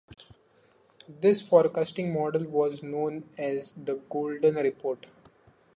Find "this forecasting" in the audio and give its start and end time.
1.07-2.11